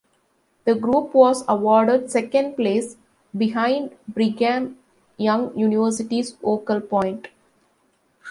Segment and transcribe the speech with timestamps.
[0.65, 2.97] The group was awarded second place
[3.37, 4.77] behind Brigham
[5.19, 7.27] Young University's Vocal Point.